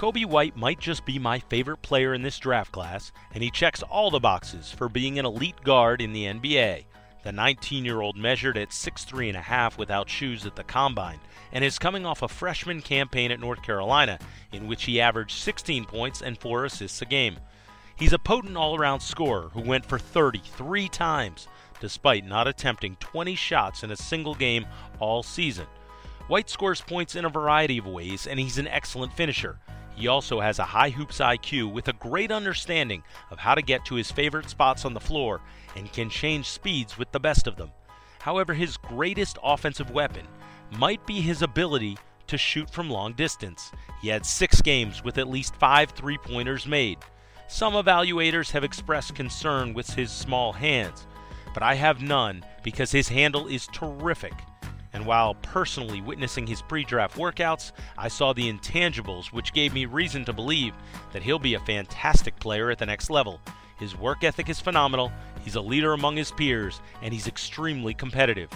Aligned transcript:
Coby 0.00 0.24
White 0.24 0.56
might 0.56 0.80
just 0.80 1.04
be 1.04 1.18
my 1.18 1.38
favorite 1.38 1.82
player 1.82 2.14
in 2.14 2.22
this 2.22 2.38
draft 2.38 2.72
class, 2.72 3.12
and 3.34 3.42
he 3.42 3.50
checks 3.50 3.82
all 3.82 4.10
the 4.10 4.18
boxes 4.18 4.72
for 4.72 4.88
being 4.88 5.18
an 5.18 5.26
elite 5.26 5.62
guard 5.62 6.00
in 6.00 6.14
the 6.14 6.24
NBA. 6.24 6.86
The 7.22 7.32
19 7.32 7.84
year 7.84 8.00
old 8.00 8.16
measured 8.16 8.56
at 8.56 8.70
6'3 8.70 9.28
and 9.28 9.36
a 9.36 9.42
half 9.42 9.76
without 9.76 10.08
shoes 10.08 10.46
at 10.46 10.56
the 10.56 10.64
combine 10.64 11.20
and 11.52 11.62
is 11.62 11.78
coming 11.78 12.06
off 12.06 12.22
a 12.22 12.28
freshman 12.28 12.80
campaign 12.80 13.30
at 13.30 13.40
North 13.40 13.62
Carolina 13.62 14.18
in 14.52 14.66
which 14.66 14.84
he 14.84 15.02
averaged 15.02 15.36
16 15.36 15.84
points 15.84 16.22
and 16.22 16.38
4 16.38 16.64
assists 16.64 17.02
a 17.02 17.04
game. 17.04 17.36
He's 17.94 18.14
a 18.14 18.18
potent 18.18 18.56
all 18.56 18.76
around 18.76 19.00
scorer 19.00 19.50
who 19.50 19.60
went 19.60 19.84
for 19.84 19.98
33 19.98 20.88
times, 20.88 21.46
despite 21.78 22.24
not 22.24 22.48
attempting 22.48 22.96
20 23.00 23.34
shots 23.34 23.82
in 23.82 23.90
a 23.90 23.96
single 23.96 24.34
game 24.34 24.64
all 24.98 25.22
season. 25.22 25.66
White 26.26 26.48
scores 26.48 26.80
points 26.80 27.16
in 27.16 27.26
a 27.26 27.28
variety 27.28 27.76
of 27.76 27.86
ways, 27.86 28.26
and 28.26 28.40
he's 28.40 28.56
an 28.56 28.66
excellent 28.66 29.12
finisher. 29.12 29.58
He 29.96 30.08
also 30.08 30.40
has 30.40 30.58
a 30.58 30.64
high 30.64 30.90
hoops 30.90 31.18
IQ 31.18 31.72
with 31.72 31.88
a 31.88 31.92
great 31.94 32.30
understanding 32.30 33.02
of 33.30 33.38
how 33.38 33.54
to 33.54 33.62
get 33.62 33.84
to 33.86 33.96
his 33.96 34.10
favorite 34.10 34.48
spots 34.48 34.84
on 34.84 34.94
the 34.94 35.00
floor 35.00 35.40
and 35.76 35.92
can 35.92 36.08
change 36.08 36.48
speeds 36.48 36.96
with 36.96 37.12
the 37.12 37.20
best 37.20 37.46
of 37.46 37.56
them. 37.56 37.70
However, 38.20 38.54
his 38.54 38.76
greatest 38.76 39.38
offensive 39.42 39.90
weapon 39.90 40.26
might 40.78 41.06
be 41.06 41.20
his 41.20 41.42
ability 41.42 41.98
to 42.26 42.38
shoot 42.38 42.70
from 42.70 42.88
long 42.88 43.12
distance. 43.12 43.72
He 44.00 44.08
had 44.08 44.24
six 44.24 44.62
games 44.62 45.02
with 45.02 45.18
at 45.18 45.28
least 45.28 45.56
five 45.56 45.90
three 45.90 46.16
pointers 46.18 46.66
made. 46.66 46.98
Some 47.48 47.74
evaluators 47.74 48.52
have 48.52 48.62
expressed 48.62 49.16
concern 49.16 49.74
with 49.74 49.94
his 49.94 50.12
small 50.12 50.52
hands, 50.52 51.06
but 51.52 51.64
I 51.64 51.74
have 51.74 52.00
none 52.00 52.44
because 52.62 52.92
his 52.92 53.08
handle 53.08 53.48
is 53.48 53.66
terrific. 53.72 54.34
And 54.92 55.06
while 55.06 55.34
personally 55.34 56.00
witnessing 56.00 56.46
his 56.46 56.62
pre 56.62 56.84
draft 56.84 57.16
workouts, 57.16 57.72
I 57.96 58.08
saw 58.08 58.32
the 58.32 58.52
intangibles 58.52 59.26
which 59.32 59.52
gave 59.52 59.72
me 59.72 59.86
reason 59.86 60.24
to 60.24 60.32
believe 60.32 60.74
that 61.12 61.22
he'll 61.22 61.38
be 61.38 61.54
a 61.54 61.60
fantastic 61.60 62.38
player 62.40 62.70
at 62.70 62.78
the 62.78 62.86
next 62.86 63.10
level. 63.10 63.40
His 63.78 63.96
work 63.96 64.24
ethic 64.24 64.48
is 64.48 64.60
phenomenal, 64.60 65.10
he's 65.42 65.54
a 65.54 65.60
leader 65.60 65.94
among 65.94 66.16
his 66.16 66.32
peers, 66.32 66.80
and 67.02 67.14
he's 67.14 67.28
extremely 67.28 67.94
competitive. 67.94 68.50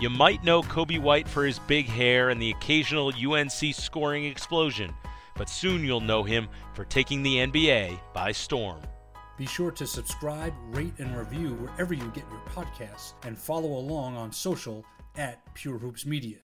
You 0.00 0.10
might 0.10 0.42
know 0.42 0.62
Coby 0.62 1.00
White 1.00 1.28
for 1.28 1.44
his 1.44 1.58
big 1.58 1.86
hair 1.86 2.30
and 2.30 2.40
the 2.40 2.50
occasional 2.50 3.12
UNC 3.14 3.74
scoring 3.74 4.24
explosion, 4.24 4.92
but 5.36 5.48
soon 5.48 5.84
you'll 5.84 6.00
know 6.00 6.22
him 6.22 6.48
for 6.72 6.84
taking 6.84 7.22
the 7.22 7.36
NBA 7.36 7.98
by 8.12 8.32
storm. 8.32 8.80
Be 9.36 9.46
sure 9.46 9.70
to 9.72 9.86
subscribe, 9.86 10.54
rate, 10.70 10.94
and 10.98 11.16
review 11.16 11.54
wherever 11.54 11.92
you 11.92 12.10
get 12.14 12.24
your 12.30 12.40
podcasts, 12.54 13.14
and 13.24 13.36
follow 13.36 13.78
along 13.78 14.16
on 14.16 14.32
social 14.32 14.84
at 15.16 15.54
Pure 15.54 15.78
Hoops 15.78 16.06
Media. 16.06 16.38